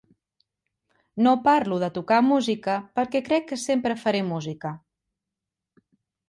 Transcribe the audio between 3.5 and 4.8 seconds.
que sempre faré música.